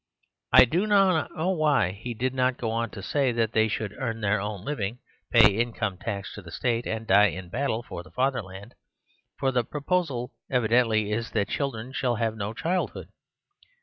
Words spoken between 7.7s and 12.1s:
for the fatherland; for the proposal evidently is that children